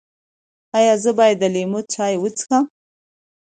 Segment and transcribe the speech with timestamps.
[0.77, 2.65] ایا زه باید د لیمو چای وڅښم؟